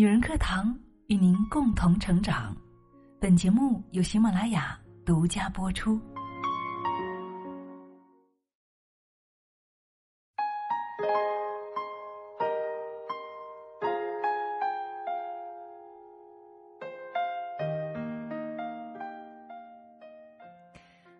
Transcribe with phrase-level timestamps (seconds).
[0.00, 0.74] 女人课堂
[1.08, 2.56] 与您共同成长。
[3.20, 6.00] 本节目由喜马拉雅独家播出。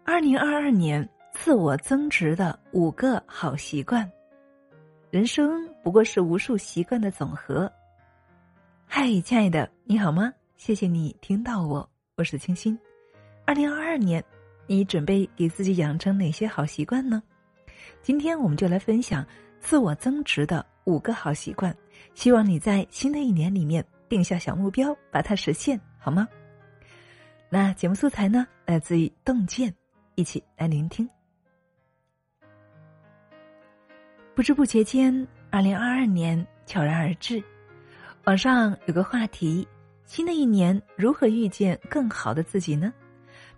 [0.07, 4.11] 二零二二年自我增值的五个好习惯。
[5.11, 7.71] 人生不过是无数习惯的总和。
[8.93, 10.33] 嗨，亲爱的，你好吗？
[10.57, 12.77] 谢谢你听到我，我是清新。
[13.47, 14.23] 二零二二年，
[14.67, 17.23] 你准备给自己养成哪些好习惯呢？
[18.03, 19.25] 今天我们就来分享
[19.61, 21.75] 自我增值的五个好习惯，
[22.15, 26.27] 希望你在新的一年里面定下小目标，把它实现，好吗？
[27.49, 29.73] 那节目素材呢，来自于洞见，
[30.17, 31.09] 一起来聆听。
[34.35, 37.41] 不知不觉间，二零二二年悄然而至。
[38.25, 39.67] 网上有个话题：
[40.05, 42.93] 新的一年如何遇见更好的自己呢？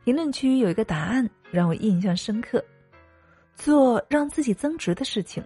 [0.04, 2.64] 评论区有一个答案让我印象深刻：
[3.56, 5.42] 做让自己增值的事情。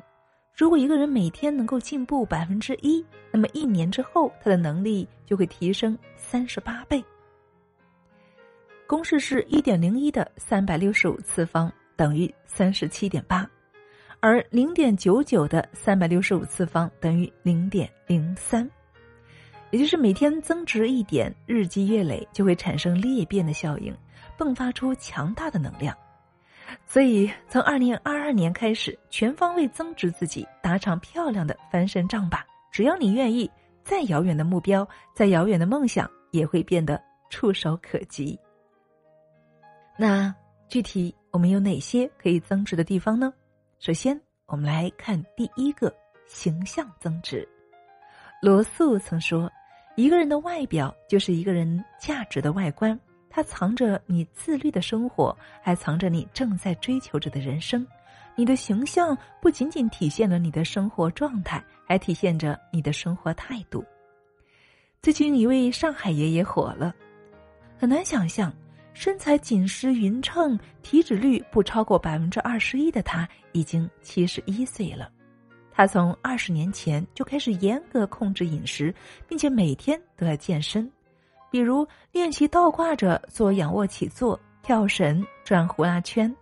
[0.54, 7.02] 如果一个人每天能够进步百分之一，那么一年之后他的能力就会提升三十八倍。
[8.86, 13.48] 公式是一点零一的三百六十五次方等于三十七点八，
[14.20, 18.70] 而零点九九的三百六十五次方等于零点零三。
[19.70, 23.95] 也就是每天增值一点，日积月累就会产生裂变的效应，
[24.39, 25.97] 迸发出强大的能量。
[26.84, 32.44] 所以，从二零二二年开始，全方位增值自己，打场漂亮的翻身仗吧！
[32.72, 33.50] 只要你愿意，
[33.84, 37.00] 再遥远的目标，再遥远的梦想，也会变得
[37.31, 38.39] 触手可及。
[39.97, 40.34] 那
[40.69, 43.33] 具体我们有哪些可以增值的地方呢？
[43.78, 45.94] 首先，我们来看第一个
[46.27, 47.48] 形象增值。
[48.42, 49.50] 罗素曾说
[49.97, 52.98] ：“一个人的外表就是一个人价值的外观，
[53.30, 57.84] 它藏着你自律的生活，还藏着你正在追求着的人生。
[58.34, 63.82] 你的形象不仅仅体现了你的生活状态，还体现着你的生活态度。”
[65.00, 66.94] 最近一位上海爷爷火了，
[67.78, 68.53] 很难想象，
[68.93, 75.10] 身材紧实匀称、体脂率不超过百分之二十一的他，已经七十一岁了。
[75.76, 78.94] 他从二十年前就开始严格控制饮食，
[79.28, 80.91] 并且每天都要健身，
[81.50, 86.34] 比如练习倒挂着做仰卧起坐、跳绳、转呼啦圈。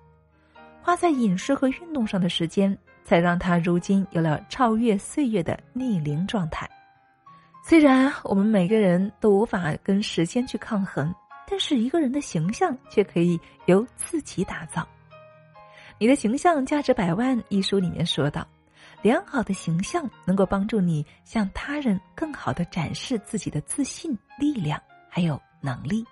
[0.81, 6.71] 花在饮食和运动上的时间，才让他如今有了超越岁月的逆龄状态。
[7.65, 11.13] 虽然我们每个人都无法跟时间去抗衡，
[11.51, 14.87] 但是一个人的形象却可以由自己打造。
[15.99, 18.47] 你的形象价值百万一书里面说道。
[19.05, 26.03] 良好的形象能够帮助你向他人更好的展示自己的自信、力量还有能力。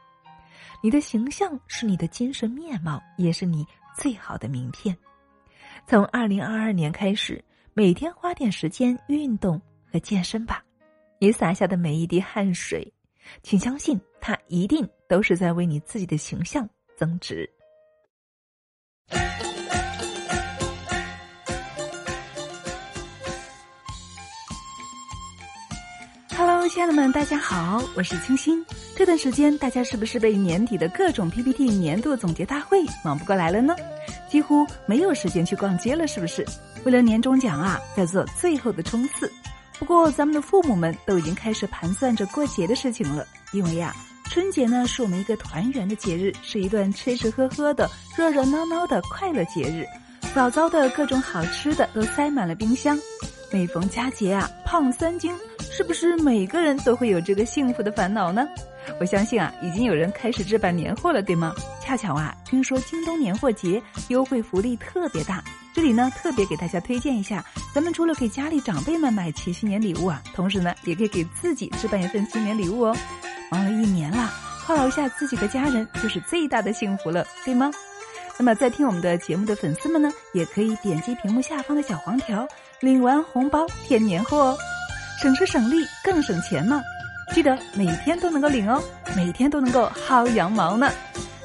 [0.82, 3.66] 你的形象是你的精神面貌，也是你
[3.96, 4.94] 最好的名片。
[5.86, 7.42] 从二零二二年开始，
[7.72, 9.58] 每天花点时间运动
[9.90, 10.62] 和健身吧。
[11.18, 12.92] 你洒下的每一滴汗水，
[13.42, 17.50] 请相信，它一定都是在为你自己的形象增值。
[26.68, 28.64] 亲爱的们，大家好，我是清新。
[28.96, 33.74] 这段时间，大家是不是被年底的各种 PPT 年度总结大会忙不过来了呢？
[34.30, 36.46] 几乎没有时间去逛街了，是不是？
[36.84, 39.30] 为了年终奖啊，在做最后的冲刺。
[39.78, 43.94] 不过，咱们的父母们都已经开始盘算着过节的事情了，因为呀，
[44.30, 49.84] 春节呢是我们一个团圆的节日，是一段吃吃喝喝的热热闹闹的快乐节日。
[50.34, 52.98] 早早的各种好吃的都塞满了冰箱，
[53.50, 55.30] 每逢佳节啊，胖三斤。
[55.74, 58.46] 是不是每个人都会有这个幸福的烦恼呢？
[59.00, 61.54] 我相信啊，已经有人开始置办年货了，对吗？
[61.80, 65.42] 恰巧啊，听说京东年货节优惠福利特别大，
[65.74, 67.42] 这里呢特别给大家推荐一下，
[67.74, 72.96] 咱们除了给家里长辈们买齐新年礼物啊，同时呢也可以给自己置办一份新年礼物哦。
[73.50, 74.30] 忙了一年了，
[74.66, 77.70] 犒劳一下自己的家人就是最大的幸福了，对吗？
[78.38, 82.46] 那么在听我们的节目的粉丝们呢，也可以点击屏幕下方的小黄条，
[82.80, 84.58] 领完红包添年货哦。
[85.20, 86.82] 省时省力更省钱嘛！
[87.32, 88.82] 记得每天都能够领哦，
[89.16, 90.90] 每天都能够薅羊毛呢。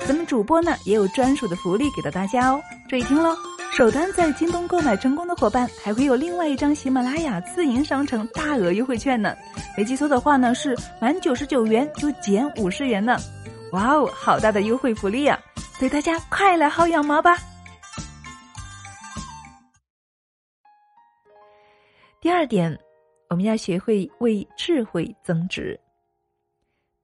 [0.05, 3.35] 咱们主播呢也有专属的福利给到大家哦，注意听喽！
[3.71, 9.35] 首单在京东购买成功的伙伴，还会有另外一张喜马拉雅自营商城大额优惠券呢。
[9.77, 13.17] 没记错的话呢，是满九十九元就减五十元呢。
[13.73, 15.37] 哇哦，好大的优惠福利啊！
[15.77, 17.37] 所以大家快来薅羊毛吧！
[22.19, 22.77] 第二点。
[23.29, 25.79] 我们要学会为智慧增值。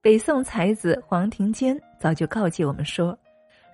[0.00, 3.18] 北宋才子黄庭坚早就告诫我们说：“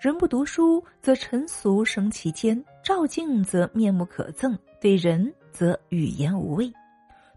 [0.00, 6.72] 人不读书，则尘俗生其间；照镜则面目可憎，对人则语言无味。”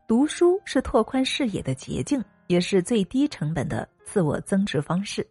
[0.08, 5.26] 读书是拓宽视野的捷径，也是最低成本的自我增值方式。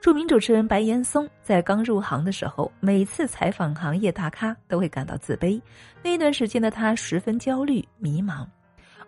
[0.00, 5.60] 著名主持人白岩松在刚入行的时候，每次采访行业大咖都会感到自卑。
[6.02, 8.46] 那段时间的他十分焦虑迷茫。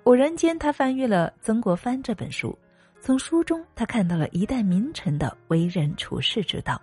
[0.04, 2.56] 偶然间，他翻阅了曾国藩这本书。
[3.00, 6.80] 从书中，他看到了一代名臣的为人处事之道。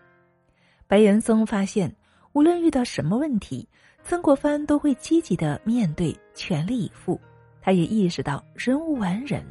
[0.88, 1.94] 白岩松发现，
[2.34, 3.68] 无论遇到什么问题，
[4.04, 7.20] 曾国藩都会积极的面对，全力以赴。
[7.62, 9.44] 他也意识到，人无完人，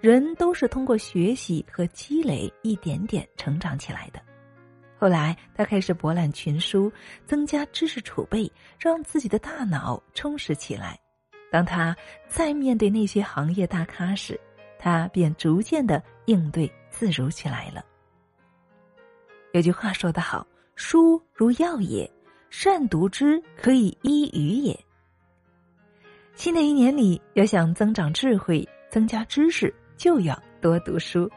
[0.00, 4.20] 人都是通过学习和积累一点点成长起来的。
[4.98, 6.90] 后来，他开始博览群书，
[7.26, 10.98] 增加知识储备，让自己的大脑充实起来。
[11.50, 11.96] 当他
[12.28, 14.38] 再面对那些行业大咖时，
[14.78, 17.84] 他便逐渐的应对自如起来了。
[19.52, 20.46] 有句话说得好
[20.76, 22.10] ：“书如药也，
[22.50, 24.78] 善读之，可以医愚也。”
[26.34, 31.30] 新的一年里，要想增长智慧、增加知识，就要多读书。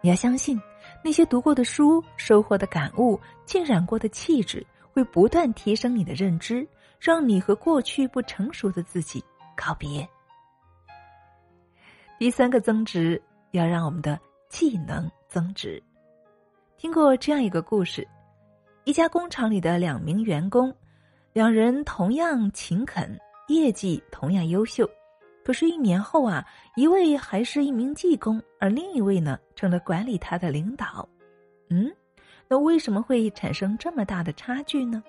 [0.00, 0.60] 你要相信，
[1.02, 6.64] 那些读过的书、收获的感悟、浸染过的气质，会不断提升你的认知，
[6.98, 9.24] 让你和过去不成熟的自己
[9.56, 10.08] 告别。
[12.18, 13.20] 第三个增值，
[13.52, 14.18] 要让我们的
[14.48, 15.82] 技能增值。
[16.76, 18.06] 听过这样一个故事：
[18.84, 20.74] 一家工厂里的两名员工，
[21.32, 23.18] 两人同样勤恳，
[23.48, 24.88] 业绩同样优秀。
[25.44, 26.44] 可是，一年后啊，
[26.76, 31.08] 一位还是一名技工，而另一位呢，成了管理他的领导。
[31.70, 31.90] 嗯，
[32.48, 35.02] 那为什么会产生这么大的差距呢？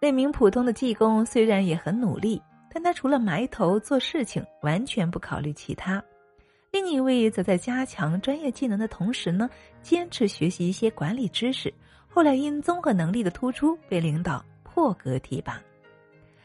[0.00, 2.40] 那名普通的技工虽然也很努力，
[2.72, 6.02] 但他除了埋头做事情，完全不考虑其他。
[6.70, 9.48] 另一位则在加强专业技能的同时呢，
[9.82, 11.72] 坚持学习一些管理知识。
[12.06, 15.60] 后来因综合能力的突出，被领导破格提拔。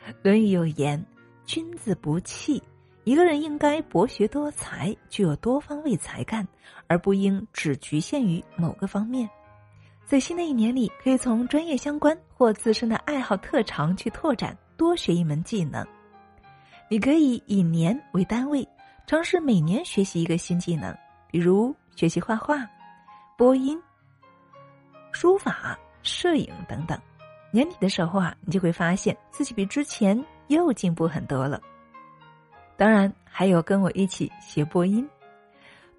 [0.21, 1.03] 《论语》有言
[1.45, 2.61] ：“君子不器。”
[3.05, 6.47] 一个人应该博学多才，具有多方位才干，
[6.87, 9.29] 而不应只局限于某个方面。
[10.05, 15.85] 在新的一年里，可以从专业相关或自身的爱好特长去拓展，多学一门技能。
[16.89, 18.67] 你可以以年为单位。
[19.05, 20.95] 尝试每年学习一个新技能，
[21.29, 22.65] 比如学习画画、
[23.37, 23.77] 播音、
[25.11, 26.97] 书法、摄影等等。
[27.51, 31.61] 年底的时候啊，你就会发现自己比之前又进步很多了。
[32.77, 35.07] 当然，还有跟我一起学播音，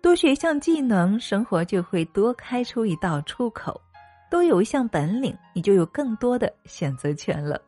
[0.01, 3.81] 多学一项技能，生活就会多开出一道出口。
[4.35, 7.63] 都有一项本领，你就有更多的选择权了。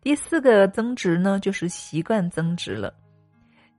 [0.00, 2.94] 第四个增值呢，就是习惯增值了。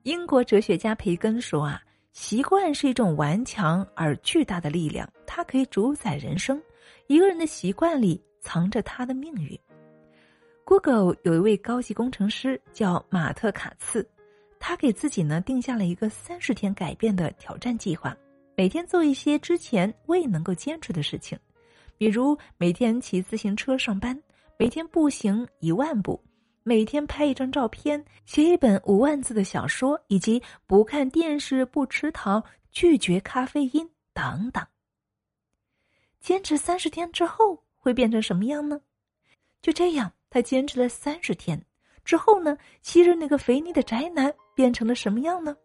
[0.03, 1.81] 英国哲学家培根说：“啊，
[2.11, 6.61] 习惯是一种顽强而巨大的力量，它可以主宰人生。
[7.07, 9.59] 一个人的习惯里藏着他的命运。”
[10.63, 14.07] Google 有一位高级工程师叫马特卡茨，
[14.59, 18.15] 他给自己呢定下了一个三十天改变的挑战计划，
[18.55, 21.35] 每天做一些之前未能够坚持的事情，
[22.01, 24.19] 比如每天骑自行车上班，
[24.57, 26.19] 每天步行一万步。
[26.63, 34.65] 每天拍一张照片，写一本五万字的小说，以及不看电视、不吃糖、拒绝咖啡因等等。
[36.19, 38.81] 坚持三十天之后会变成什么样呢？
[39.61, 41.63] 就这样，他坚持了三十天
[42.03, 45.55] 之后呢，昔日那个肥腻的宅男变成了什么样呢？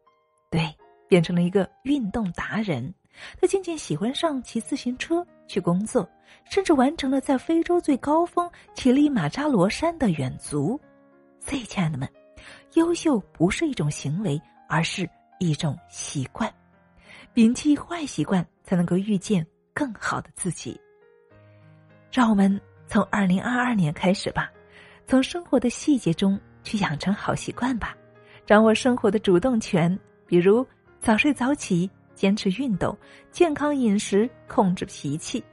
[0.51, 0.61] 对，
[1.09, 2.95] 变成了一个运动达人。
[3.41, 6.09] 他渐渐喜欢上骑自行车去工作，
[6.45, 10.81] 甚至完成了在非洲最高峰乞力马扎罗山的远足。
[11.41, 12.09] 所以，亲爱的们，
[12.75, 16.53] 优秀不是一种行为，而是一种习惯。
[17.35, 20.81] 摒弃坏习惯，才能够遇见更好的自己。
[22.11, 24.51] 让我们从二零二二年开始吧，
[25.07, 27.95] 从生活的细节中去养成好习惯吧，
[28.47, 29.97] 掌握生活的主动权。
[30.27, 30.67] 比如
[30.99, 32.99] 早睡早起、坚持运动、
[33.31, 35.45] 健康饮食、控制脾气，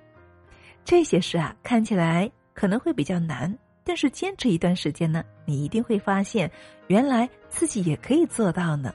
[0.83, 3.55] 这些事啊，看起来可能会比较难。
[3.83, 6.49] 但是坚持一段时间呢，你一定会发现，
[6.87, 8.91] 原来自己也可以做到呢。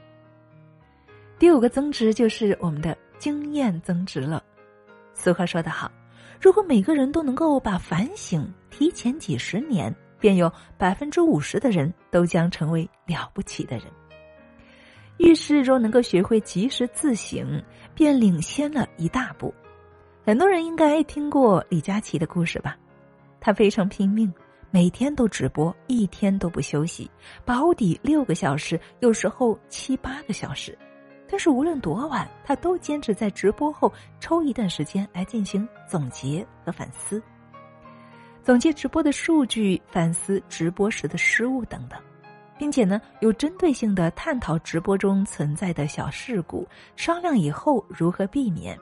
[1.39, 4.43] 第五个增值就是我们的经验增值了。
[5.13, 5.93] 俗话说得好，
[6.41, 13.87] 如果每个人都能够把反省提前几十年，便有百分之五十的人都将成为了不起的人。
[15.19, 17.63] 遇事若能够学会及时自省，
[17.95, 19.53] 便领先了一大步。
[20.25, 22.77] 很多人应该听过李佳琦的故事吧？
[23.41, 24.33] 他非常拼命。
[24.71, 27.11] 每天都直播，一天都不休息，
[27.43, 30.77] 保底六个小时，有时候七八个小时。
[31.27, 37.23] 但是无论多晚，他都坚持在直播后抽一段时间来进行总结和反思，
[38.43, 41.99] 总结直播的数据，反思直播时的失误等等，
[42.59, 48.79] 并且呢，有针对性的探讨直播中存在的小事故，商量以后如何避免。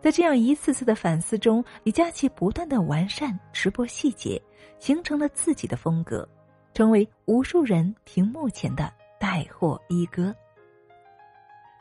[0.00, 4.40] 在这样一次次的反思中，李佳琦不断的完善直播细节，
[4.78, 6.28] 形成了自己的风格，
[6.74, 10.34] 成为无数人屏幕前的带货一哥。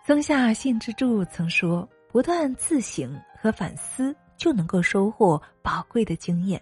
[0.06, 6.62] 松下幸之助曾说：“不断自省和反思，就能够收获宝贵的经验。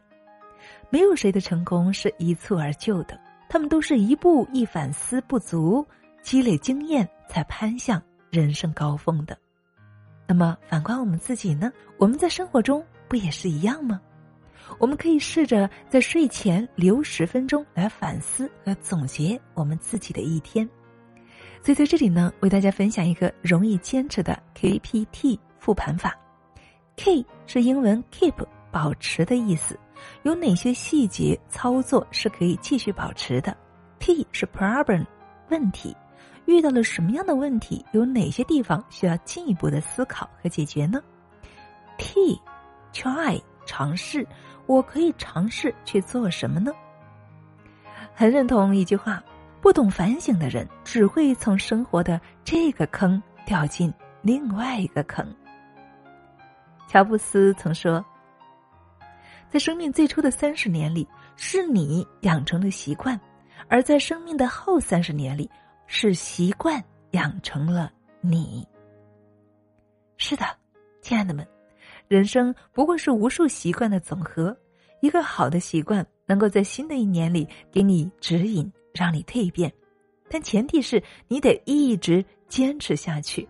[0.89, 3.19] 没有谁的成功是一蹴而就的，
[3.49, 5.85] 他们都是一步一反思不足，
[6.21, 9.35] 积累经验才攀向人生高峰的。
[10.27, 11.71] 那么反观我们自己呢？
[11.97, 13.99] 我们在生活中不也是一样吗？
[14.77, 20.69] 我们可以试着在睡前留十分钟来反思和总结我们自己的一天。”
[21.63, 26.15] 所以在这里呢，为大家分享一个容易坚持的 KPT 复盘法。
[26.95, 28.33] K 是英文 keep
[28.71, 29.77] 保持的意思，
[30.23, 33.55] 有哪些细节操作是可以继续保持的
[33.99, 35.05] ？P 是 problem
[35.49, 35.95] 问题，
[36.45, 37.85] 遇到了什么样的问题？
[37.91, 41.01] 有哪些地方需要进一步的思考和解决呢
[41.97, 42.39] ？T
[42.93, 44.27] try 尝试，
[44.65, 46.71] 我可以尝试去做什么呢？
[48.13, 49.23] 很认同一句话。
[49.61, 55.35] 不懂反省的人，只会从生活的这个坑掉进另外一个坑。
[56.87, 58.03] 乔布斯曾说
[59.49, 63.17] ：“在生命最初的三十年里，是你养成了习惯；
[63.67, 65.49] 而在生命的后三十年里，
[65.87, 67.91] 是习惯养成了
[68.21, 68.67] 你。”
[70.17, 70.45] 是的，
[71.01, 71.47] 亲爱的们，
[72.07, 74.55] 人生不过是无数习惯的总和。
[75.01, 78.71] 一个好的习惯，能够在新的一年里给你指引。
[78.91, 79.71] 让你蜕变，
[80.29, 83.47] 但前提是你得一直坚持下去。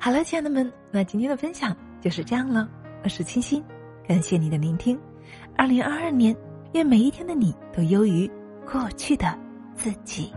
[0.00, 2.68] 好了，亲爱的们，那今天的分享就是这样了。
[3.04, 3.62] 我是清新，
[4.08, 4.98] 感谢你的聆听。
[5.54, 6.34] 二零二二年，
[6.72, 8.26] 愿每一天的你都优于
[8.64, 9.38] 过去的
[9.74, 10.32] 自己。